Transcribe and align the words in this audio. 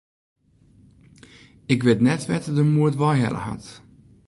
Ik 1.73 1.79
wit 1.85 2.05
net 2.05 2.23
wêr't 2.27 2.49
er 2.49 2.55
de 2.59 2.65
moed 2.73 2.95
wei 3.01 3.17
helle 3.21 3.41
hat. 3.47 3.65